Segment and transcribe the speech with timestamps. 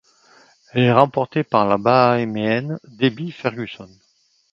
[0.71, 3.87] Elle est remportée par la Bahaméenne Debbie Ferguson.